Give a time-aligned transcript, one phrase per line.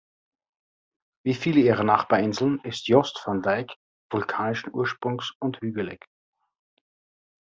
[1.23, 3.75] Wie viele ihrer Nachbarinseln ist Jost Van Dyke
[4.11, 6.03] vulkanischen Ursprungs und hügelig.